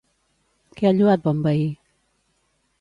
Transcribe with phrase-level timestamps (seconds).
[0.79, 1.71] Què ha lloat Bonvehí?